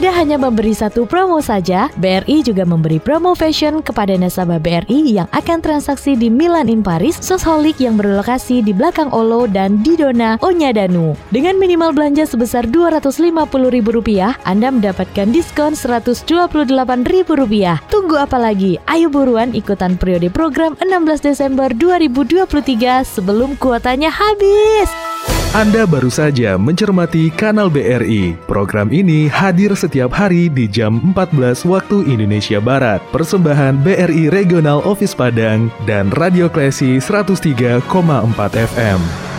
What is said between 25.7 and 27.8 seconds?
baru saja mencermati Kanal